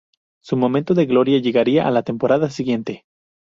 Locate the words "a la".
1.87-2.01